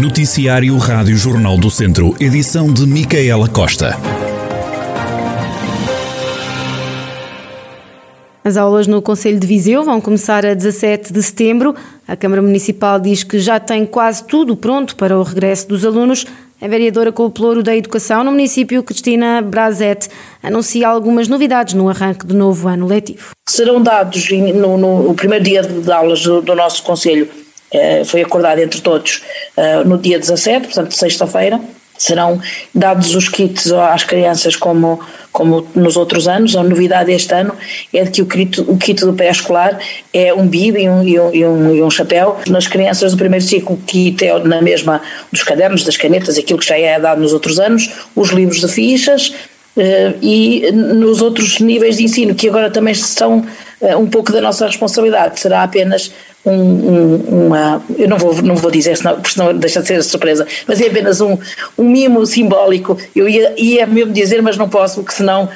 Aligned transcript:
Noticiário 0.00 0.78
Rádio 0.78 1.14
Jornal 1.14 1.58
do 1.58 1.70
Centro, 1.70 2.16
edição 2.18 2.72
de 2.72 2.86
Micaela 2.86 3.46
Costa. 3.46 3.98
As 8.42 8.56
aulas 8.56 8.86
no 8.86 9.02
Conselho 9.02 9.38
de 9.38 9.46
Viseu 9.46 9.84
vão 9.84 10.00
começar 10.00 10.46
a 10.46 10.54
17 10.54 11.12
de 11.12 11.22
setembro. 11.22 11.74
A 12.08 12.16
Câmara 12.16 12.40
Municipal 12.40 12.98
diz 12.98 13.22
que 13.22 13.38
já 13.38 13.60
tem 13.60 13.84
quase 13.84 14.24
tudo 14.24 14.56
pronto 14.56 14.96
para 14.96 15.18
o 15.18 15.22
regresso 15.22 15.68
dos 15.68 15.84
alunos. 15.84 16.24
A 16.62 16.66
vereadora 16.66 17.12
com 17.12 17.26
o 17.26 17.30
Pelouro 17.30 17.62
da 17.62 17.76
Educação 17.76 18.24
no 18.24 18.30
município, 18.30 18.82
Cristina 18.82 19.42
Brazete, 19.42 20.08
anuncia 20.42 20.88
algumas 20.88 21.28
novidades 21.28 21.74
no 21.74 21.90
arranque 21.90 22.24
do 22.24 22.34
novo 22.34 22.68
ano 22.68 22.86
letivo. 22.86 23.32
Serão 23.46 23.82
dados 23.82 24.30
no, 24.30 24.78
no 24.78 25.14
primeiro 25.14 25.44
dia 25.44 25.60
de 25.60 25.92
aulas 25.92 26.22
do, 26.22 26.40
do 26.40 26.54
nosso 26.54 26.82
Conselho, 26.82 27.28
foi 28.04 28.22
acordado 28.22 28.58
entre 28.58 28.80
todos 28.80 29.22
eh, 29.56 29.84
no 29.84 29.96
dia 29.96 30.18
17, 30.18 30.66
portanto, 30.66 30.92
sexta-feira, 30.94 31.60
serão 31.96 32.40
dados 32.74 33.14
os 33.14 33.28
kits 33.28 33.70
às 33.70 34.04
crianças 34.04 34.56
como, 34.56 34.98
como 35.30 35.68
nos 35.74 35.96
outros 35.96 36.26
anos. 36.26 36.56
A 36.56 36.62
novidade 36.62 37.12
este 37.12 37.32
ano 37.34 37.54
é 37.92 38.06
que 38.06 38.22
o 38.22 38.26
kit, 38.26 38.60
o 38.62 38.76
kit 38.78 39.04
do 39.04 39.12
pré-escolar 39.12 39.78
é 40.12 40.32
um 40.32 40.48
bib 40.48 40.78
e 40.78 40.88
um, 40.88 41.02
e, 41.06 41.20
um, 41.20 41.74
e, 41.74 41.82
um, 41.82 41.90
chapéu. 41.90 42.38
Nas 42.48 42.66
crianças 42.66 43.12
do 43.12 43.18
primeiro 43.18 43.44
ciclo, 43.44 43.74
o 43.74 43.78
kit 43.86 44.24
é 44.24 44.38
na 44.38 44.62
mesma 44.62 45.02
dos 45.30 45.42
cadernos, 45.42 45.84
das 45.84 45.98
canetas, 45.98 46.38
aquilo 46.38 46.58
que 46.58 46.66
já 46.66 46.78
é 46.78 46.98
dado 46.98 47.20
nos 47.20 47.34
outros 47.34 47.60
anos, 47.60 47.90
os 48.16 48.30
livros 48.30 48.60
de 48.60 48.68
fichas, 48.68 49.32
Uh, 49.76 50.18
e 50.20 50.72
nos 50.72 51.22
outros 51.22 51.60
níveis 51.60 51.96
de 51.96 52.02
ensino, 52.02 52.34
que 52.34 52.48
agora 52.48 52.70
também 52.70 52.92
são 52.92 53.46
um 53.98 54.06
pouco 54.10 54.32
da 54.32 54.40
nossa 54.40 54.66
responsabilidade, 54.66 55.38
será 55.38 55.62
apenas 55.62 56.12
um, 56.44 56.52
um, 56.52 57.46
uma. 57.46 57.82
Eu 57.98 58.08
não 58.08 58.18
vou, 58.18 58.34
não 58.42 58.56
vou 58.56 58.70
dizer, 58.70 58.96
senão, 58.96 59.14
porque 59.14 59.30
senão 59.30 59.54
deixa 59.56 59.80
de 59.80 59.88
ser 59.88 60.02
surpresa, 60.02 60.46
mas 60.66 60.80
é 60.80 60.86
apenas 60.86 61.20
um, 61.20 61.36
um 61.76 61.84
mimo 61.84 62.24
simbólico. 62.26 62.96
Eu 63.14 63.28
ia, 63.28 63.54
ia 63.56 63.86
mesmo 63.86 64.12
dizer, 64.12 64.42
mas 64.42 64.56
não 64.56 64.68
posso, 64.68 65.02
porque 65.02 65.12
senão 65.12 65.44
uh, 65.44 65.48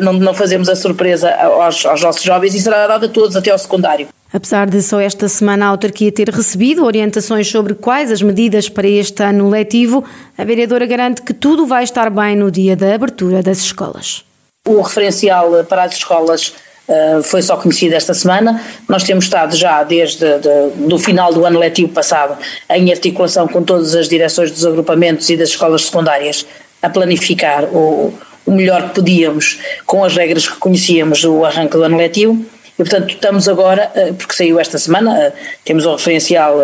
não, 0.00 0.14
não 0.14 0.34
fazemos 0.34 0.68
a 0.68 0.76
surpresa 0.76 1.30
aos, 1.34 1.84
aos 1.84 2.02
nossos 2.02 2.22
jovens 2.22 2.54
e 2.54 2.60
será 2.60 2.86
dada 2.86 3.06
a 3.06 3.08
todos 3.08 3.36
até 3.36 3.50
ao 3.50 3.58
secundário. 3.58 4.08
Apesar 4.32 4.66
de 4.66 4.80
só 4.80 4.98
esta 4.98 5.28
semana 5.28 5.66
a 5.66 5.68
autarquia 5.68 6.10
ter 6.10 6.30
recebido 6.30 6.86
orientações 6.86 7.46
sobre 7.48 7.74
quais 7.74 8.10
as 8.10 8.22
medidas 8.22 8.66
para 8.66 8.88
este 8.88 9.22
ano 9.22 9.50
letivo, 9.50 10.02
a 10.38 10.44
vereadora 10.44 10.86
garante 10.86 11.20
que 11.20 11.34
tudo 11.34 11.66
vai 11.66 11.84
estar 11.84 12.08
bem 12.08 12.34
no 12.34 12.50
dia 12.50 12.74
da 12.74 12.94
abertura 12.94 13.42
das 13.42 13.58
escolas. 13.58 14.24
O 14.66 14.80
referencial 14.80 15.64
para 15.64 15.82
as 15.82 15.92
escolas 15.92 16.54
Uh, 16.92 17.22
foi 17.22 17.40
só 17.40 17.56
conhecido 17.56 17.94
esta 17.94 18.12
semana. 18.12 18.62
Nós 18.86 19.02
temos 19.02 19.24
estado 19.24 19.56
já 19.56 19.82
desde 19.82 20.26
de, 20.38 20.86
do 20.86 20.98
final 20.98 21.32
do 21.32 21.46
ano 21.46 21.58
letivo 21.58 21.90
passado 21.90 22.36
em 22.68 22.92
articulação 22.92 23.48
com 23.48 23.62
todas 23.62 23.94
as 23.94 24.10
direções 24.10 24.50
dos 24.50 24.66
agrupamentos 24.66 25.30
e 25.30 25.36
das 25.38 25.48
escolas 25.48 25.86
secundárias 25.86 26.44
a 26.82 26.90
planificar 26.90 27.64
o, 27.64 28.12
o 28.44 28.50
melhor 28.50 28.88
que 28.88 28.96
podíamos 28.96 29.58
com 29.86 30.04
as 30.04 30.14
regras 30.14 30.46
que 30.46 30.58
conhecíamos 30.58 31.22
do 31.22 31.42
arranque 31.46 31.74
do 31.78 31.82
ano 31.82 31.96
letivo. 31.96 32.44
E, 32.74 32.84
portanto, 32.84 33.08
estamos 33.08 33.48
agora, 33.48 33.90
uh, 33.94 34.12
porque 34.12 34.34
saiu 34.34 34.60
esta 34.60 34.76
semana, 34.76 35.28
uh, 35.28 35.32
temos 35.64 35.86
o 35.86 35.92
referencial 35.92 36.56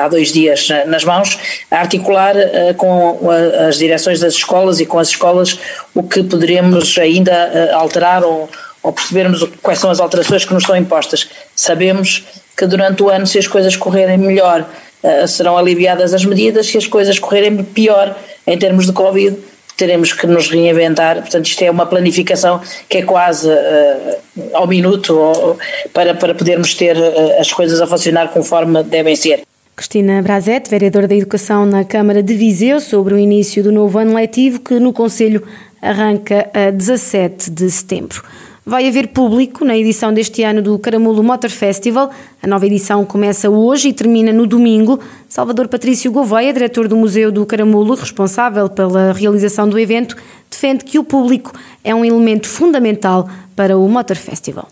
há 0.00 0.06
dois 0.06 0.32
dias 0.32 0.68
nas 0.86 1.02
mãos, 1.02 1.36
a 1.72 1.80
articular 1.80 2.36
com 2.76 3.18
as 3.66 3.78
direções 3.78 4.20
das 4.20 4.34
escolas 4.34 4.78
e 4.78 4.86
com 4.86 5.00
as 5.00 5.08
escolas 5.08 5.58
o 5.92 6.04
que 6.04 6.22
poderemos 6.22 6.96
ainda 6.98 7.72
alterar 7.74 8.22
ou 8.22 8.48
ou 8.82 8.92
percebermos 8.92 9.46
quais 9.62 9.78
são 9.78 9.90
as 9.90 10.00
alterações 10.00 10.44
que 10.44 10.52
nos 10.52 10.64
são 10.64 10.76
impostas. 10.76 11.28
Sabemos 11.54 12.24
que 12.56 12.66
durante 12.66 13.02
o 13.02 13.08
ano, 13.08 13.26
se 13.26 13.38
as 13.38 13.46
coisas 13.46 13.76
correrem 13.76 14.18
melhor, 14.18 14.68
uh, 15.02 15.28
serão 15.28 15.56
aliviadas 15.56 16.12
as 16.12 16.24
medidas, 16.24 16.66
se 16.66 16.78
as 16.78 16.86
coisas 16.86 17.18
correrem 17.18 17.62
pior 17.62 18.16
em 18.46 18.58
termos 18.58 18.86
de 18.86 18.92
Covid, 18.92 19.36
teremos 19.76 20.12
que 20.12 20.26
nos 20.26 20.48
reinventar. 20.50 21.20
Portanto, 21.20 21.46
isto 21.46 21.62
é 21.62 21.70
uma 21.70 21.86
planificação 21.86 22.60
que 22.88 22.98
é 22.98 23.02
quase 23.02 23.48
uh, 23.48 24.18
ao 24.52 24.66
minuto 24.66 25.16
ou, 25.16 25.58
para, 25.92 26.14
para 26.14 26.34
podermos 26.34 26.74
ter 26.74 26.96
uh, 26.96 27.40
as 27.40 27.52
coisas 27.52 27.80
a 27.80 27.86
funcionar 27.86 28.28
conforme 28.28 28.82
devem 28.82 29.16
ser. 29.16 29.42
Cristina 29.74 30.20
Brazete, 30.20 30.68
vereadora 30.68 31.08
da 31.08 31.14
Educação 31.14 31.64
na 31.64 31.82
Câmara 31.82 32.22
de 32.22 32.34
Viseu, 32.34 32.78
sobre 32.78 33.14
o 33.14 33.18
início 33.18 33.62
do 33.62 33.72
novo 33.72 33.98
ano 33.98 34.14
letivo 34.14 34.60
que 34.60 34.78
no 34.78 34.92
Conselho 34.92 35.42
arranca 35.80 36.48
a 36.52 36.70
17 36.70 37.50
de 37.50 37.70
setembro. 37.70 38.22
Vai 38.64 38.86
haver 38.86 39.08
público 39.08 39.64
na 39.64 39.76
edição 39.76 40.14
deste 40.14 40.44
ano 40.44 40.62
do 40.62 40.78
Caramulo 40.78 41.20
Motor 41.20 41.50
Festival. 41.50 42.10
A 42.40 42.46
nova 42.46 42.64
edição 42.64 43.04
começa 43.04 43.50
hoje 43.50 43.88
e 43.88 43.92
termina 43.92 44.32
no 44.32 44.46
domingo. 44.46 45.00
Salvador 45.28 45.66
Patrício 45.66 46.12
Gouveia, 46.12 46.52
diretor 46.52 46.86
do 46.86 46.96
Museu 46.96 47.32
do 47.32 47.44
Caramulo, 47.44 47.96
responsável 47.96 48.68
pela 48.68 49.12
realização 49.12 49.68
do 49.68 49.76
evento, 49.76 50.14
defende 50.48 50.84
que 50.84 50.96
o 50.96 51.02
público 51.02 51.50
é 51.82 51.92
um 51.92 52.04
elemento 52.04 52.48
fundamental 52.48 53.28
para 53.56 53.76
o 53.76 53.88
Motor 53.88 54.16
Festival. 54.16 54.68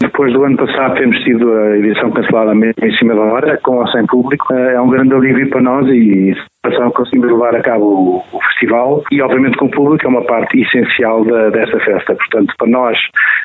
Depois 0.00 0.32
do 0.32 0.42
ano 0.42 0.56
passado 0.56 0.94
temos 0.94 1.18
tido 1.18 1.52
a 1.52 1.76
edição 1.76 2.10
cancelada 2.12 2.54
mesmo 2.54 2.82
em 2.82 2.96
cima 2.96 3.14
da 3.14 3.20
hora, 3.20 3.60
com 3.62 3.76
ou 3.76 3.86
sem 3.88 4.06
público. 4.06 4.54
É 4.54 4.80
um 4.80 4.88
grande 4.88 5.12
alívio 5.12 5.50
para 5.50 5.60
nós 5.60 5.86
e 5.88 6.34
a 6.64 6.90
conseguimos 6.90 7.30
levar 7.30 7.54
a 7.54 7.62
cabo 7.62 7.84
o, 7.84 8.24
o, 8.32 8.42
festival 8.42 9.02
e 9.10 9.20
obviamente 9.20 9.56
com 9.58 9.66
o 9.66 9.70
público 9.70 10.06
é 10.06 10.08
uma 10.08 10.24
parte 10.24 10.60
essencial 10.60 11.24
da, 11.24 11.50
desta 11.50 11.78
festa. 11.80 12.14
Portanto, 12.14 12.54
para 12.56 12.68
nós 12.68 12.98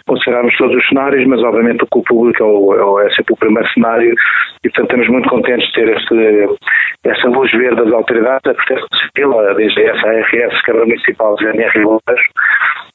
considerarmos 0.07 0.56
todos 0.57 0.75
os 0.75 0.88
cenários, 0.88 1.28
mas 1.28 1.44
obviamente 1.44 1.85
com 1.90 2.00
o 2.00 2.03
público 2.03 2.44
é, 2.44 2.46
o, 2.46 3.00
é, 3.00 3.09
sempre 3.12 3.34
o 3.34 3.38
primeiro 3.38 3.68
cenário 3.74 4.13
e 4.63 4.69
portanto 4.69 4.85
estamos 4.85 5.07
muito 5.09 5.30
contentes 5.30 5.68
de 5.68 5.74
ter 5.74 5.90
este, 5.90 6.47
essa 7.06 7.28
luz 7.28 7.52
verde 7.52 7.84
das 7.84 7.94
autoridades, 7.94 8.47
a 8.47 8.53
Proteção 8.53 8.88
Civil, 9.13 9.40
a 9.40 9.53
DGS, 9.53 10.06
a 10.06 10.09
ARS, 10.09 10.62
Câmara 10.62 10.86
Municipal, 10.86 11.36
GNR 11.38 12.00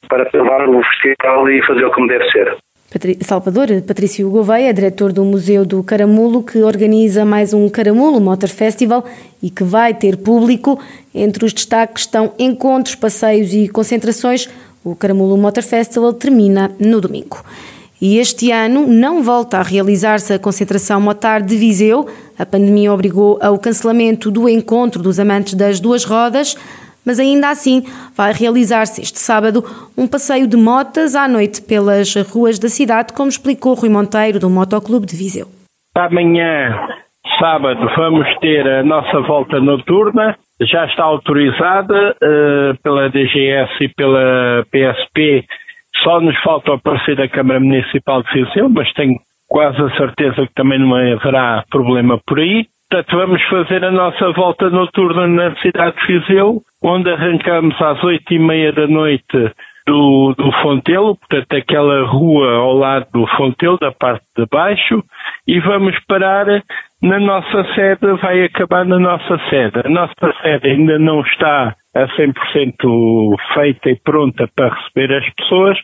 para 0.07 0.29
levar 0.33 0.69
o 0.69 0.83
festival 0.83 1.49
e 1.49 1.65
fazê-lo 1.65 1.91
como 1.91 2.07
deve 2.07 2.29
ser. 2.31 2.55
Salvador, 3.21 3.67
Patrício 3.81 4.29
Gouveia, 4.29 4.73
diretor 4.73 5.11
do 5.11 5.25
Museu 5.25 5.65
do 5.65 5.83
Caramulo, 5.83 6.41
que 6.41 6.59
organiza 6.59 7.25
mais 7.25 7.53
um 7.53 7.67
Caramulo 7.67 8.21
Motor 8.21 8.47
Festival 8.47 9.03
e 9.43 9.49
que 9.49 9.65
vai 9.65 9.93
ter 9.93 10.15
público. 10.15 10.79
Entre 11.13 11.43
os 11.43 11.51
destaques 11.51 12.03
estão 12.03 12.31
encontros, 12.39 12.95
passeios 12.95 13.53
e 13.53 13.67
concentrações. 13.67 14.47
O 14.81 14.95
Caramulo 14.95 15.35
Motor 15.35 15.63
Festival 15.63 16.13
termina 16.13 16.71
no 16.79 17.01
domingo. 17.01 17.43
E 18.01 18.17
este 18.17 18.51
ano 18.51 18.87
não 18.87 19.21
volta 19.21 19.57
a 19.57 19.61
realizar-se 19.61 20.31
a 20.31 20.39
concentração 20.39 21.01
motar 21.01 21.41
de 21.41 21.57
Viseu. 21.57 22.07
A 22.39 22.45
pandemia 22.45 22.93
obrigou 22.93 23.37
ao 23.41 23.59
cancelamento 23.59 24.31
do 24.31 24.47
encontro 24.47 25.03
dos 25.03 25.19
amantes 25.19 25.53
das 25.53 25.81
duas 25.81 26.05
rodas 26.05 26.55
mas 27.05 27.19
ainda 27.19 27.49
assim 27.49 27.83
vai 28.15 28.33
realizar-se 28.33 29.01
este 29.01 29.19
sábado 29.19 29.63
um 29.97 30.07
passeio 30.07 30.47
de 30.47 30.57
motas 30.57 31.15
à 31.15 31.27
noite 31.27 31.61
pelas 31.61 32.13
ruas 32.31 32.57
da 32.57 32.67
cidade, 32.67 33.13
como 33.13 33.29
explicou 33.29 33.75
Rui 33.75 33.89
Monteiro, 33.89 34.39
do 34.39 34.49
Motoclube 34.49 35.05
de 35.05 35.15
Viseu. 35.15 35.47
Amanhã, 35.95 36.87
sábado, 37.39 37.87
vamos 37.95 38.27
ter 38.39 38.67
a 38.67 38.83
nossa 38.83 39.21
volta 39.21 39.59
noturna, 39.59 40.35
já 40.61 40.85
está 40.85 41.03
autorizada 41.03 42.15
uh, 42.15 42.81
pela 42.81 43.09
DGS 43.09 43.71
e 43.81 43.89
pela 43.89 44.63
PSP, 44.71 45.45
só 46.03 46.19
nos 46.19 46.37
falta 46.41 46.73
aparecer 46.73 47.21
a 47.21 47.29
Câmara 47.29 47.59
Municipal 47.59 48.23
de 48.23 48.33
Viseu, 48.33 48.69
mas 48.69 48.91
tenho 48.93 49.15
quase 49.47 49.81
a 49.81 49.89
certeza 49.95 50.47
que 50.47 50.53
também 50.53 50.79
não 50.79 50.95
haverá 50.95 51.63
problema 51.69 52.19
por 52.25 52.39
aí. 52.39 52.65
Portanto, 52.89 53.17
vamos 53.17 53.41
fazer 53.43 53.83
a 53.83 53.91
nossa 53.91 54.31
volta 54.31 54.69
noturna 54.69 55.27
na 55.27 55.55
cidade 55.55 55.95
de 55.97 56.19
Viseu, 56.19 56.61
onde 56.83 57.09
arrancamos 57.09 57.79
às 57.81 58.03
oito 58.03 58.31
e 58.31 58.39
meia 58.39 58.71
da 58.71 58.87
noite 58.87 59.51
do, 59.87 60.33
do 60.37 60.51
Fontelo, 60.61 61.15
portanto 61.15 61.53
aquela 61.53 62.05
rua 62.05 62.53
ao 62.57 62.73
lado 62.73 63.07
do 63.11 63.27
Fontelo, 63.35 63.77
da 63.79 63.91
parte 63.91 64.25
de 64.37 64.45
baixo, 64.51 65.03
e 65.47 65.59
vamos 65.59 65.95
parar 66.07 66.45
na 67.01 67.19
nossa 67.19 67.63
sede, 67.75 68.13
vai 68.21 68.43
acabar 68.43 68.85
na 68.85 68.99
nossa 68.99 69.37
sede. 69.49 69.81
A 69.83 69.89
nossa 69.89 70.33
sede 70.41 70.69
ainda 70.69 70.97
não 70.99 71.21
está 71.21 71.75
a 71.95 72.07
100% 72.07 73.35
feita 73.53 73.89
e 73.89 73.99
pronta 74.03 74.47
para 74.55 74.73
receber 74.73 75.15
as 75.15 75.33
pessoas, 75.35 75.77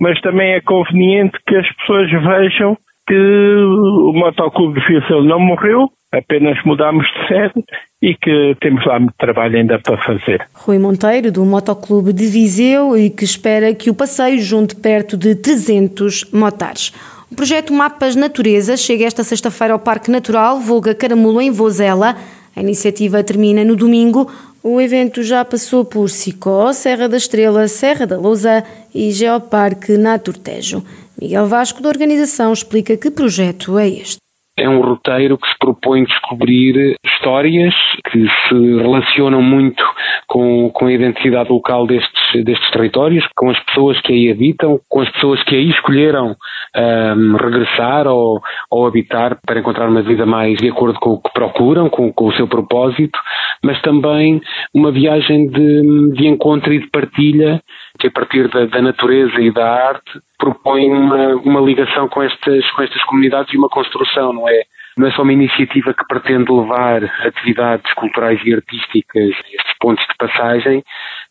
mas 0.00 0.20
também 0.20 0.52
é 0.52 0.60
conveniente 0.60 1.38
que 1.46 1.56
as 1.56 1.68
pessoas 1.76 2.10
vejam 2.10 2.76
que 3.06 3.14
o 3.14 4.12
Motoclube 4.14 4.80
de 4.80 4.86
Viseu 4.86 5.22
não 5.22 5.40
morreu, 5.40 5.88
apenas 6.12 6.62
mudámos 6.64 7.06
de 7.06 7.28
sede 7.28 7.64
e 8.00 8.14
que 8.14 8.56
temos 8.60 8.84
lá 8.84 8.98
muito 9.00 9.14
trabalho 9.18 9.56
ainda 9.56 9.78
para 9.78 9.96
fazer. 9.98 10.46
Rui 10.52 10.78
Monteiro, 10.78 11.32
do 11.32 11.44
Motoclube 11.44 12.12
de 12.12 12.26
Viseu, 12.26 12.96
e 12.96 13.08
que 13.08 13.24
espera 13.24 13.74
que 13.74 13.88
o 13.88 13.94
passeio 13.94 14.40
junte 14.40 14.76
perto 14.76 15.16
de 15.16 15.34
300 15.34 16.30
motares. 16.32 16.92
O 17.30 17.34
projeto 17.34 17.72
Mapas 17.72 18.14
Natureza 18.14 18.76
chega 18.76 19.06
esta 19.06 19.24
sexta-feira 19.24 19.72
ao 19.72 19.78
Parque 19.78 20.10
Natural 20.10 20.60
Volga 20.60 20.94
Caramulo, 20.94 21.40
em 21.40 21.50
Vozela. 21.50 22.14
A 22.54 22.60
iniciativa 22.60 23.24
termina 23.24 23.64
no 23.64 23.74
domingo. 23.74 24.30
O 24.62 24.80
evento 24.80 25.22
já 25.22 25.44
passou 25.44 25.84
por 25.84 26.08
Sicó, 26.08 26.72
Serra 26.72 27.08
da 27.08 27.16
Estrela, 27.16 27.66
Serra 27.66 28.06
da 28.06 28.18
Lousa 28.18 28.62
e 28.94 29.10
Geoparque 29.10 29.96
Naturtejo. 29.96 30.84
Miguel 31.20 31.46
Vasco, 31.46 31.82
da 31.82 31.88
organização, 31.88 32.52
explica 32.52 32.96
que 32.96 33.10
projeto 33.10 33.78
é 33.78 33.88
este. 33.88 34.21
É 34.56 34.68
um 34.68 34.80
roteiro 34.80 35.38
que 35.38 35.48
se 35.48 35.58
propõe 35.58 36.04
descobrir 36.04 36.96
histórias 37.04 37.74
que 38.10 38.26
se 38.48 38.76
relacionam 38.76 39.40
muito 39.40 39.82
com, 40.26 40.70
com 40.70 40.86
a 40.86 40.92
identidade 40.92 41.50
local 41.50 41.86
destes, 41.86 42.44
destes 42.44 42.70
territórios, 42.70 43.26
com 43.34 43.50
as 43.50 43.58
pessoas 43.64 44.00
que 44.02 44.12
aí 44.12 44.30
habitam, 44.30 44.78
com 44.88 45.00
as 45.00 45.10
pessoas 45.10 45.42
que 45.44 45.54
aí 45.54 45.70
escolheram 45.70 46.36
um, 46.76 47.36
regressar 47.36 48.06
ou, 48.06 48.40
ou 48.70 48.86
habitar 48.86 49.38
para 49.46 49.60
encontrar 49.60 49.88
uma 49.88 50.02
vida 50.02 50.26
mais 50.26 50.58
de 50.58 50.68
acordo 50.68 50.98
com 51.00 51.10
o 51.10 51.22
que 51.22 51.32
procuram, 51.32 51.88
com, 51.88 52.12
com 52.12 52.26
o 52.26 52.32
seu 52.34 52.46
propósito, 52.46 53.18
mas 53.64 53.80
também 53.80 54.40
uma 54.74 54.90
viagem 54.90 55.46
de, 55.48 56.12
de 56.12 56.26
encontro 56.26 56.72
e 56.72 56.80
de 56.80 56.90
partilha 56.90 57.62
que 58.02 58.08
a 58.08 58.10
partir 58.10 58.48
da, 58.48 58.66
da 58.66 58.82
natureza 58.82 59.40
e 59.40 59.52
da 59.52 59.64
arte 59.64 60.20
propõe 60.36 60.90
uma, 60.90 61.36
uma 61.36 61.60
ligação 61.60 62.08
com 62.08 62.20
estas, 62.20 62.68
com 62.72 62.82
estas 62.82 63.00
comunidades 63.04 63.54
e 63.54 63.56
uma 63.56 63.68
construção, 63.68 64.32
não 64.32 64.48
é? 64.48 64.62
Não 64.96 65.08
é 65.08 65.10
só 65.12 65.22
uma 65.22 65.32
iniciativa 65.32 65.94
que 65.94 66.06
pretende 66.06 66.52
levar 66.52 67.02
atividades 67.26 67.92
culturais 67.94 68.40
e 68.44 68.54
artísticas 68.54 69.34
a 69.34 69.48
estes 69.48 69.78
pontos 69.80 70.04
de 70.06 70.14
passagem, 70.18 70.84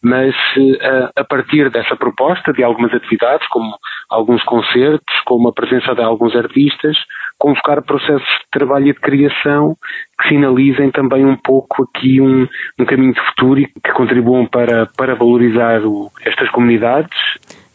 mas 0.03 0.35
uh, 0.57 1.09
a 1.15 1.23
partir 1.23 1.69
dessa 1.69 1.95
proposta 1.95 2.51
de 2.51 2.63
algumas 2.63 2.93
atividades, 2.93 3.47
como 3.47 3.71
alguns 4.09 4.43
concertos, 4.43 5.15
como 5.25 5.49
a 5.49 5.53
presença 5.53 5.93
de 5.93 6.01
alguns 6.01 6.35
artistas, 6.35 6.97
convocar 7.37 7.81
processos 7.83 8.27
de 8.27 8.49
trabalho 8.51 8.89
e 8.89 8.93
de 8.93 8.99
criação 8.99 9.75
que 10.19 10.29
sinalizem 10.29 10.91
também 10.91 11.25
um 11.25 11.37
pouco 11.37 11.83
aqui 11.83 12.19
um, 12.19 12.47
um 12.79 12.85
caminho 12.85 13.13
de 13.13 13.21
futuro 13.21 13.59
e 13.59 13.67
que 13.67 13.91
contribuam 13.93 14.45
para, 14.45 14.85
para 14.97 15.15
valorizar 15.15 15.81
o, 15.83 16.11
estas 16.25 16.49
comunidades 16.49 17.17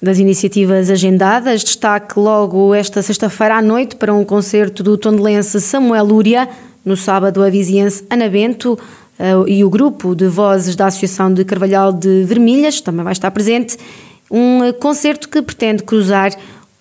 das 0.00 0.18
iniciativas 0.18 0.90
agendadas, 0.90 1.64
destaque 1.64 2.18
logo 2.18 2.74
esta 2.74 3.02
sexta-feira 3.02 3.56
à 3.56 3.62
noite 3.62 3.96
para 3.96 4.12
um 4.12 4.24
concerto 4.24 4.82
do 4.82 4.98
tondelense 4.98 5.60
Samuel 5.60 6.04
Lúria, 6.04 6.48
no 6.84 6.96
sábado 6.96 7.42
a 7.42 7.48
viziense 7.48 8.04
Ana 8.10 8.28
Bento 8.28 8.78
eh, 9.18 9.32
e 9.46 9.64
o 9.64 9.70
grupo 9.70 10.14
de 10.14 10.28
vozes 10.28 10.76
da 10.76 10.86
Associação 10.86 11.32
de 11.32 11.44
Carvalhal 11.44 11.92
de 11.92 12.24
Vermelhas 12.24 12.80
também 12.80 13.02
vai 13.02 13.12
estar 13.12 13.30
presente, 13.30 13.78
um 14.30 14.64
eh, 14.64 14.72
concerto 14.72 15.28
que 15.28 15.40
pretende 15.40 15.82
cruzar 15.82 16.32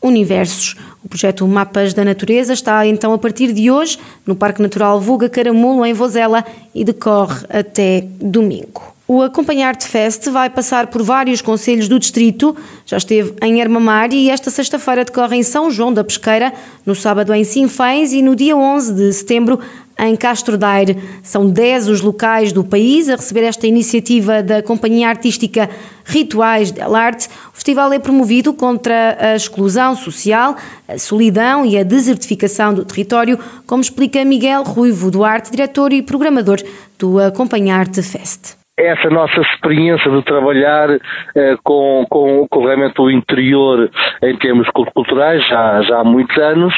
universos. 0.02 0.76
O 1.04 1.08
projeto 1.08 1.48
Mapas 1.48 1.94
da 1.94 2.04
Natureza 2.04 2.54
está 2.54 2.86
então 2.86 3.14
a 3.14 3.18
partir 3.18 3.54
de 3.54 3.72
hoje 3.72 3.98
no 4.26 4.36
Parque 4.36 4.62
Natural 4.62 5.00
Vulga 5.00 5.30
Caramulo, 5.30 5.86
em 5.86 5.94
Vozela, 5.94 6.46
e 6.74 6.84
decorre 6.84 7.46
até 7.50 8.06
domingo. 8.20 8.95
O 9.08 9.22
Acompanhar-te 9.22 9.88
Fest 9.88 10.28
vai 10.30 10.50
passar 10.50 10.88
por 10.88 11.04
vários 11.04 11.40
conselhos 11.40 11.88
do 11.88 12.00
distrito, 12.00 12.58
já 12.88 12.98
esteve 12.98 13.36
em 13.40 13.62
Ermamar 13.62 14.12
e 14.12 14.32
esta 14.32 14.50
sexta-feira 14.50 15.06
decorre 15.06 15.38
em 15.38 15.44
São 15.44 15.70
João 15.70 15.94
da 15.94 16.04
Pesqueira, 16.04 16.52
no 16.84 16.96
sábado 16.96 17.32
em 17.32 17.44
Sinfães 17.44 18.14
e 18.14 18.24
no 18.24 18.36
dia 18.36 18.58
11 18.58 18.94
de 18.96 19.14
setembro 19.14 19.60
em 20.00 20.16
Castro 20.16 20.58
Daire. 20.58 20.98
São 21.22 21.48
10 21.48 21.88
os 21.90 22.02
locais 22.02 22.52
do 22.52 22.64
país 22.64 23.08
a 23.08 23.16
receber 23.16 23.44
esta 23.44 23.68
iniciativa 23.68 24.42
da 24.42 24.64
Companhia 24.64 25.08
Artística 25.08 25.70
Rituais 26.04 26.72
del 26.72 26.96
Arte. 26.96 27.30
O 27.54 27.56
festival 27.56 27.94
é 27.94 28.00
promovido 28.00 28.56
contra 28.56 29.18
a 29.20 29.36
exclusão 29.36 29.96
social, 29.96 30.56
a 30.88 30.98
solidão 30.98 31.64
e 31.64 31.78
a 31.78 31.84
desertificação 31.84 32.74
do 32.74 32.84
território, 32.84 33.38
como 33.68 33.84
explica 33.84 34.26
Miguel 34.26 34.64
Ruivo 34.64 35.12
Duarte, 35.12 35.52
diretor 35.52 35.94
e 35.94 36.02
programador 36.02 36.58
do 36.98 37.20
Acompanhar-te 37.20 38.02
Fest 38.02 38.65
essa 38.78 39.10
nossa 39.10 39.40
experiência 39.40 40.12
de 40.12 40.22
trabalhar 40.24 40.90
eh, 41.36 41.56
com, 41.64 42.06
com, 42.10 42.46
com 42.50 42.66
realmente 42.66 43.00
o 43.00 43.10
interior 43.10 43.90
em 44.22 44.38
termos 44.38 44.68
culturais 44.94 45.46
já, 45.48 45.82
já 45.82 46.00
há 46.00 46.04
muitos 46.04 46.38
anos, 46.38 46.74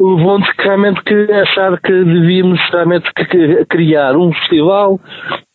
levou-nos 0.00 0.48
realmente 0.58 1.02
que 1.02 1.32
achar 1.32 1.80
que 1.80 1.92
devíamos 1.92 2.60
realmente 2.70 3.08
criar 3.68 4.16
um 4.16 4.32
festival 4.32 4.98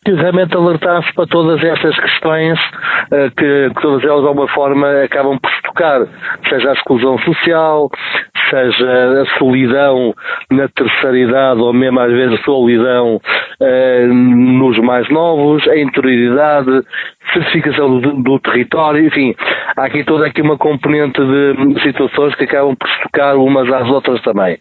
que 0.04 0.12
realmente 0.12 0.56
alertasse 0.56 1.12
para 1.14 1.26
todas 1.26 1.62
essas 1.62 1.96
questões 1.96 2.58
uh, 2.58 3.30
que, 3.36 3.70
que, 3.70 3.80
todas 3.80 4.02
elas 4.02 4.22
de 4.22 4.28
alguma 4.28 4.48
forma 4.48 5.02
acabam 5.04 5.38
por 5.38 5.50
se 5.50 5.62
tocar, 5.62 6.06
seja 6.48 6.70
a 6.70 6.72
exclusão 6.72 7.18
social, 7.18 7.88
seja 8.52 9.22
a 9.22 9.38
solidão 9.38 10.14
na 10.50 10.68
terceira 10.68 11.18
idade 11.18 11.60
ou 11.60 11.72
mesmo 11.72 11.98
às 12.00 12.12
vezes 12.12 12.38
a 12.38 12.44
solidão 12.44 13.16
uh, 13.16 14.06
nos 14.12 14.78
mais 14.78 15.08
novos, 15.08 15.66
a 15.68 15.78
interioridade, 15.78 16.84
certificação 17.32 17.98
do, 17.98 18.12
do, 18.22 18.38
território, 18.38 19.06
enfim, 19.06 19.34
há 19.76 19.86
aqui 19.86 20.04
toda 20.04 20.26
aqui 20.26 20.42
uma 20.42 20.56
componente 20.56 21.20
de 21.20 21.82
situações 21.82 22.34
que 22.34 22.44
acabam 22.44 22.76
por 22.76 22.88
tocar 23.02 23.36
umas 23.36 23.70
às 23.72 23.88
outras 23.88 24.20
também. 24.22 24.58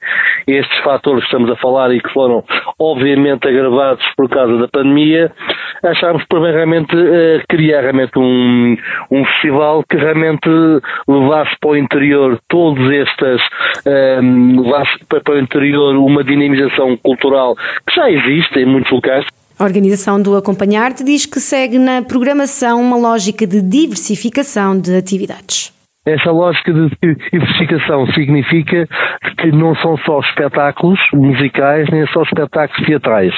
Estes 0.47 0.77
fatores 0.79 1.21
que 1.21 1.27
estamos 1.27 1.49
a 1.51 1.55
falar 1.55 1.93
e 1.93 2.01
que 2.01 2.11
foram 2.13 2.43
obviamente 2.79 3.47
agravados 3.47 4.05
por 4.15 4.29
causa 4.29 4.57
da 4.57 4.67
pandemia, 4.67 5.31
achámos 5.83 6.23
por 6.25 6.41
bem 6.41 6.51
realmente 6.51 6.95
uh, 6.95 7.41
criar 7.47 7.81
realmente 7.81 8.17
um, 8.17 8.77
um 9.11 9.25
festival 9.25 9.83
que 9.89 9.97
realmente 9.97 10.49
levasse 11.07 11.55
para 11.59 11.71
o 11.71 11.77
interior 11.77 12.39
todos 12.47 12.91
estas, 12.91 13.41
um, 14.21 14.61
levasse 14.61 14.91
para 15.07 15.35
o 15.35 15.39
interior 15.39 15.95
uma 15.95 16.23
dinamização 16.23 16.97
cultural 16.97 17.55
que 17.55 17.95
já 17.95 18.09
existe 18.09 18.59
em 18.59 18.65
muitos 18.65 18.91
locais. 18.91 19.25
A 19.61 19.63
organização 19.63 20.19
do 20.19 20.35
Acompanhar-te 20.35 21.03
diz 21.03 21.27
que 21.27 21.39
segue 21.39 21.77
na 21.77 22.01
programação 22.01 22.81
uma 22.81 22.97
lógica 22.97 23.45
de 23.45 23.61
diversificação 23.61 24.75
de 24.75 24.97
atividades. 24.97 25.71
Essa 26.03 26.31
lógica 26.31 26.73
de 26.73 26.89
diversificação 27.31 28.07
significa 28.07 28.87
que 29.37 29.51
não 29.51 29.75
são 29.75 29.97
só 29.99 30.19
espetáculos 30.21 30.99
musicais, 31.13 31.87
nem 31.91 32.07
só 32.07 32.23
espetáculos 32.23 32.87
teatrais. 32.87 33.35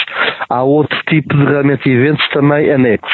Há 0.50 0.64
outro 0.64 0.98
tipo 1.10 1.36
de 1.36 1.44
realmente 1.44 1.90
eventos 1.90 2.26
também 2.30 2.72
anexos 2.72 3.12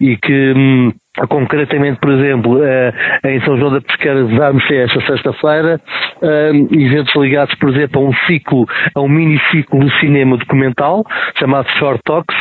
e 0.00 0.16
que 0.16 0.54
hum, 0.56 0.92
Concretamente, 1.28 1.98
por 1.98 2.12
exemplo, 2.12 2.62
eh, 2.62 2.92
em 3.24 3.40
São 3.40 3.56
João 3.56 3.72
da 3.72 3.80
Pesqueira 3.80 4.24
vamos 4.24 4.66
ter 4.66 4.84
esta 4.84 5.00
sexta-feira 5.06 5.80
eh, 6.22 6.50
eventos 6.72 7.14
ligados, 7.16 7.54
por 7.54 7.70
exemplo, 7.70 8.02
a 8.02 8.04
um 8.04 8.12
ciclo, 8.26 8.66
a 8.94 9.00
um 9.00 9.08
mini-ciclo 9.08 9.80
de 9.80 9.98
cinema 9.98 10.36
documental 10.36 11.04
chamado 11.38 11.68
Short 11.78 12.00
Talks. 12.04 12.36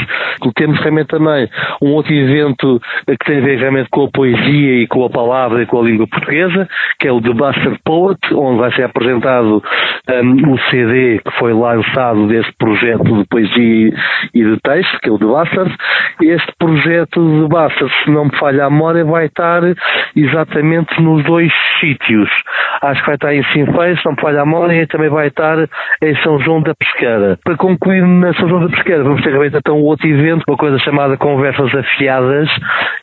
Temos 0.55 0.79
realmente 0.79 1.07
também 1.07 1.49
um 1.81 1.91
outro 1.91 2.13
evento 2.13 2.81
que 3.07 3.25
tem 3.25 3.37
a 3.37 3.41
ver 3.41 3.59
realmente 3.59 3.89
com 3.89 4.05
a 4.05 4.09
poesia 4.09 4.81
e 4.81 4.87
com 4.87 5.05
a 5.05 5.09
palavra 5.09 5.63
e 5.63 5.65
com 5.65 5.79
a 5.79 5.83
língua 5.83 6.07
portuguesa, 6.07 6.67
que 6.99 7.07
é 7.07 7.11
o 7.11 7.21
The 7.21 7.33
Bastard 7.33 7.79
Poet, 7.83 8.19
onde 8.33 8.59
vai 8.59 8.73
ser 8.73 8.83
apresentado 8.83 9.63
um, 10.09 10.53
o 10.53 10.59
CD 10.69 11.19
que 11.19 11.31
foi 11.39 11.53
lançado 11.53 12.27
desse 12.27 12.51
projeto 12.57 13.03
de 13.03 13.25
poesia 13.27 13.93
e 14.33 14.43
de 14.43 14.57
texto, 14.61 14.99
que 15.01 15.09
é 15.09 15.11
o 15.11 15.17
The 15.17 15.25
Bastard. 15.25 15.75
Este 16.21 16.51
projeto 16.57 17.41
de 17.41 17.47
Bastard, 17.47 17.93
se 18.03 18.11
não 18.11 18.25
me 18.25 18.37
falha 18.37 18.64
a 18.65 18.69
memória 18.69 19.03
vai 19.05 19.25
estar 19.25 19.61
exatamente 20.15 21.01
nos 21.01 21.23
dois 21.23 21.51
sítios. 21.79 22.29
Acho 22.81 23.01
que 23.01 23.07
vai 23.07 23.15
estar 23.15 23.33
em 23.33 23.43
Sinfãs, 23.53 24.01
São 24.01 24.15
Paulo 24.15 24.35
da 24.35 24.45
Memória 24.45 24.81
e 24.81 24.87
também 24.87 25.09
vai 25.09 25.27
estar 25.27 25.57
em 26.01 26.15
São 26.23 26.39
João 26.39 26.61
da 26.61 26.73
Pesqueira. 26.75 27.37
Para 27.43 27.57
concluir 27.57 28.05
na 28.05 28.33
São 28.33 28.47
João 28.47 28.61
da 28.61 28.69
Pesqueira, 28.69 29.03
vamos 29.03 29.21
ter 29.21 29.29
realmente 29.29 29.57
então 29.57 29.81
outro 29.81 30.07
evento, 30.07 30.43
uma 30.47 30.57
coisa 30.57 30.77
chamada 30.79 31.17
Conversas 31.17 31.73
Afiadas, 31.73 32.49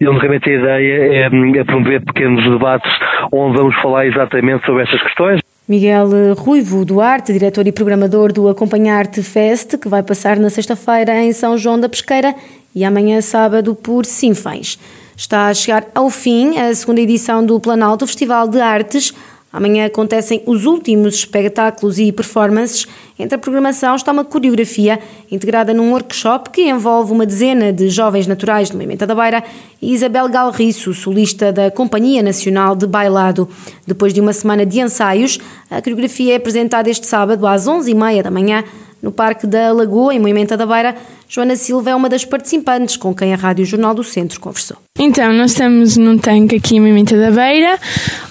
e 0.00 0.08
onde 0.08 0.18
realmente 0.20 0.50
a 0.50 0.52
ideia 0.52 1.14
é, 1.14 1.58
é 1.58 1.64
promover 1.64 2.04
pequenos 2.04 2.44
debates 2.44 2.90
onde 3.32 3.56
vamos 3.56 3.74
falar 3.80 4.06
exatamente 4.06 4.64
sobre 4.66 4.82
estas 4.82 5.02
questões. 5.02 5.40
Miguel 5.68 6.34
Ruivo 6.34 6.84
Duarte, 6.84 7.32
diretor 7.32 7.66
e 7.66 7.72
programador 7.72 8.32
do 8.32 8.48
Acompanhar-te 8.48 9.22
Fest, 9.22 9.78
que 9.78 9.88
vai 9.88 10.02
passar 10.02 10.36
na 10.36 10.50
sexta-feira 10.50 11.22
em 11.22 11.32
São 11.32 11.56
João 11.56 11.78
da 11.78 11.88
Pesqueira 11.88 12.34
e 12.74 12.84
amanhã 12.84 13.20
sábado 13.20 13.74
por 13.74 14.04
Sinfãs. 14.04 14.78
Está 15.22 15.46
a 15.46 15.54
chegar 15.54 15.86
ao 15.94 16.10
fim 16.10 16.58
a 16.58 16.74
segunda 16.74 17.00
edição 17.00 17.46
do 17.46 17.60
Planalto 17.60 18.04
Festival 18.08 18.48
de 18.48 18.60
Artes. 18.60 19.14
Amanhã 19.52 19.86
acontecem 19.86 20.42
os 20.46 20.66
últimos 20.66 21.14
espetáculos 21.14 21.96
e 22.00 22.10
performances. 22.10 22.88
Entre 23.16 23.36
a 23.36 23.38
programação 23.38 23.94
está 23.94 24.10
uma 24.10 24.24
coreografia 24.24 24.98
integrada 25.30 25.72
num 25.72 25.92
workshop 25.92 26.50
que 26.50 26.68
envolve 26.68 27.12
uma 27.12 27.24
dezena 27.24 27.72
de 27.72 27.88
jovens 27.88 28.26
naturais 28.26 28.70
de 28.70 28.76
Moimenta 28.76 29.06
da 29.06 29.14
Beira 29.14 29.44
e 29.80 29.94
Isabel 29.94 30.28
Galriço, 30.28 30.92
solista 30.92 31.52
da 31.52 31.70
Companhia 31.70 32.20
Nacional 32.20 32.74
de 32.74 32.88
Bailado. 32.88 33.48
Depois 33.86 34.12
de 34.12 34.20
uma 34.20 34.32
semana 34.32 34.66
de 34.66 34.80
ensaios, 34.80 35.38
a 35.70 35.80
coreografia 35.80 36.32
é 36.32 36.36
apresentada 36.36 36.90
este 36.90 37.06
sábado 37.06 37.46
às 37.46 37.68
11h30 37.68 38.22
da 38.22 38.30
manhã 38.30 38.64
no 39.02 39.10
Parque 39.10 39.46
da 39.46 39.72
Lagoa, 39.72 40.14
em 40.14 40.20
Moimenta 40.20 40.56
da 40.56 40.64
Beira, 40.64 40.94
Joana 41.28 41.56
Silva 41.56 41.90
é 41.90 41.94
uma 41.94 42.08
das 42.08 42.24
participantes 42.24 42.96
com 42.96 43.14
quem 43.14 43.34
a 43.34 43.36
Rádio 43.36 43.64
Jornal 43.64 43.94
do 43.94 44.04
Centro 44.04 44.38
conversou. 44.38 44.76
Então, 44.98 45.32
nós 45.32 45.52
estamos 45.52 45.96
num 45.96 46.16
tanque 46.16 46.56
aqui 46.56 46.76
em 46.76 46.80
Moimenta 46.80 47.16
da 47.16 47.30
Beira. 47.30 47.78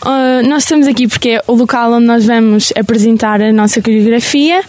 Uh, 0.05 0.47
nós 0.47 0.63
estamos 0.63 0.87
aqui 0.87 1.07
porque 1.07 1.29
é 1.29 1.43
o 1.47 1.53
local 1.53 1.93
onde 1.93 2.05
nós 2.05 2.25
vamos 2.25 2.71
apresentar 2.77 3.41
a 3.41 3.51
nossa 3.51 3.81
coreografia. 3.81 4.63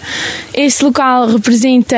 Este 0.54 0.84
local 0.84 1.28
representa 1.28 1.96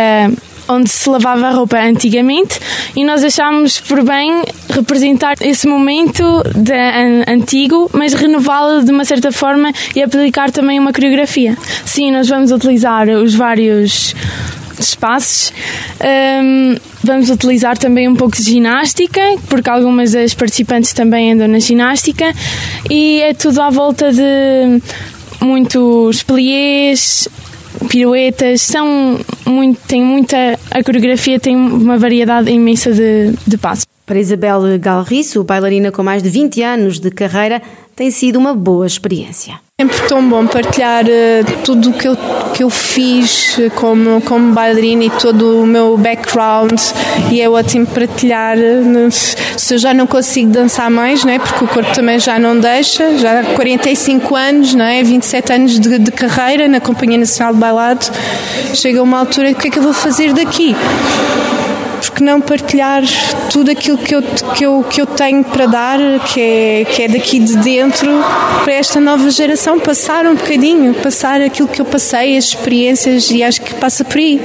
onde 0.68 0.88
se 0.90 1.08
lavava 1.08 1.48
a 1.48 1.50
roupa 1.50 1.78
antigamente 1.78 2.58
e 2.96 3.04
nós 3.04 3.22
achámos 3.22 3.80
por 3.80 4.02
bem 4.02 4.42
representar 4.74 5.36
esse 5.40 5.66
momento 5.66 6.42
de, 6.54 6.72
an, 6.72 7.24
antigo, 7.28 7.90
mas 7.92 8.12
renová-lo 8.12 8.84
de 8.84 8.90
uma 8.90 9.04
certa 9.04 9.30
forma 9.30 9.72
e 9.94 10.02
aplicar 10.02 10.50
também 10.50 10.78
uma 10.78 10.92
coreografia. 10.92 11.56
Sim, 11.84 12.10
nós 12.10 12.28
vamos 12.28 12.50
utilizar 12.50 13.08
os 13.08 13.34
vários 13.34 14.14
espaços. 14.78 15.52
Um, 16.42 16.76
vamos 17.02 17.30
utilizar 17.30 17.78
também 17.78 18.08
um 18.08 18.16
pouco 18.16 18.36
de 18.36 18.42
ginástica, 18.42 19.20
porque 19.48 19.70
algumas 19.70 20.12
das 20.12 20.34
participantes 20.34 20.92
também 20.92 21.32
andam 21.32 21.48
na 21.48 21.60
ginástica, 21.60 22.32
e 22.90 23.20
é 23.20 23.34
tudo 23.34 23.62
à 23.62 23.70
volta 23.70 24.12
de 24.12 24.82
muitos 25.40 26.22
pliés, 26.22 27.28
piruetas, 27.88 28.62
são 28.62 29.20
muito, 29.46 29.80
tem 29.86 30.02
muita, 30.02 30.36
a 30.70 30.82
coreografia 30.82 31.38
tem 31.38 31.54
uma 31.54 31.98
variedade 31.98 32.50
imensa 32.50 32.92
de, 32.92 33.32
de 33.46 33.58
passos. 33.58 33.93
Para 34.06 34.18
Isabel 34.18 34.60
Galriço, 34.78 35.42
bailarina 35.42 35.90
com 35.90 36.02
mais 36.02 36.22
de 36.22 36.28
20 36.28 36.62
anos 36.62 37.00
de 37.00 37.10
carreira, 37.10 37.62
tem 37.96 38.10
sido 38.10 38.38
uma 38.38 38.54
boa 38.54 38.86
experiência. 38.86 39.58
Sempre 39.80 39.98
tão 40.06 40.28
bom 40.28 40.46
partilhar 40.46 41.04
uh, 41.06 41.62
tudo 41.64 41.88
o 41.88 41.92
que 41.94 42.06
eu, 42.06 42.16
que 42.52 42.62
eu 42.62 42.68
fiz 42.68 43.58
como, 43.76 44.20
como 44.20 44.52
bailarina 44.52 45.04
e 45.04 45.10
todo 45.10 45.62
o 45.62 45.66
meu 45.66 45.96
background 45.96 46.78
e 47.32 47.40
é 47.40 47.48
ótimo 47.48 47.86
partilhar. 47.86 48.58
Uh, 48.58 49.10
se 49.10 49.72
eu 49.72 49.78
já 49.78 49.94
não 49.94 50.06
consigo 50.06 50.50
dançar 50.50 50.90
mais, 50.90 51.24
né, 51.24 51.38
porque 51.38 51.64
o 51.64 51.68
corpo 51.68 51.94
também 51.94 52.18
já 52.18 52.38
não 52.38 52.60
deixa, 52.60 53.16
já 53.16 53.40
há 53.40 53.44
45 53.54 54.36
anos, 54.36 54.74
né, 54.74 55.02
27 55.02 55.52
anos 55.52 55.80
de, 55.80 55.98
de 55.98 56.12
carreira 56.12 56.68
na 56.68 56.78
Companhia 56.78 57.16
Nacional 57.16 57.54
de 57.54 57.60
Bailado, 57.60 58.04
chega 58.74 59.02
uma 59.02 59.20
altura, 59.20 59.52
o 59.52 59.54
que 59.54 59.68
é 59.68 59.70
que 59.70 59.78
eu 59.78 59.82
vou 59.82 59.94
fazer 59.94 60.34
daqui? 60.34 60.76
Porque 62.08 62.24
não 62.24 62.40
partilhar 62.40 63.02
tudo 63.52 63.70
aquilo 63.70 63.98
que 63.98 64.14
eu, 64.14 64.22
que 64.22 64.64
eu, 64.64 64.84
que 64.84 65.00
eu 65.00 65.06
tenho 65.06 65.44
para 65.44 65.66
dar, 65.66 65.98
que 66.32 66.40
é, 66.40 66.84
que 66.84 67.02
é 67.02 67.08
daqui 67.08 67.38
de 67.38 67.56
dentro, 67.56 68.08
para 68.62 68.72
esta 68.72 69.00
nova 69.00 69.30
geração, 69.30 69.78
passar 69.78 70.26
um 70.26 70.34
bocadinho, 70.34 70.94
passar 70.94 71.40
aquilo 71.40 71.68
que 71.68 71.80
eu 71.80 71.84
passei, 71.84 72.36
as 72.36 72.44
experiências, 72.44 73.30
e 73.30 73.42
acho 73.42 73.60
que 73.60 73.74
passa 73.74 74.04
por 74.04 74.18
aí, 74.18 74.40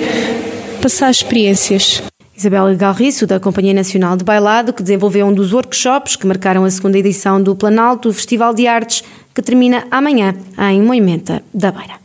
passar 0.82 1.10
experiências. 1.10 2.02
Isabel 2.36 2.74
Galriço, 2.78 3.28
da 3.28 3.38
Companhia 3.38 3.74
Nacional 3.74 4.16
de 4.16 4.24
Bailado, 4.24 4.72
que 4.72 4.82
desenvolveu 4.82 5.28
um 5.28 5.34
dos 5.34 5.52
workshops 5.52 6.16
que 6.16 6.26
marcaram 6.26 6.64
a 6.64 6.72
segunda 6.72 6.98
edição 6.98 7.42
do 7.42 7.54
Planalto 7.54 8.14
Festival 8.14 8.54
de 8.54 8.66
Artes, 8.66 9.04
que 9.36 9.42
termina 9.42 9.86
amanhã 9.92 10.34
em 10.72 10.82
Moimenta 10.82 11.44
da 11.54 11.70
Beira. 11.70 12.00